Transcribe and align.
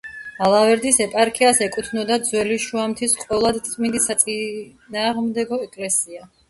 ალავერდის 0.45 0.97
ეპარქიას 1.05 1.59
ეკუთვნოდა: 1.65 2.17
ძველი 2.31 2.59
შუამთის 2.65 3.15
ყოვლადწმინდის 3.27 4.13
საწინამძღვრო 4.13 5.67
ეკლესია. 5.71 6.31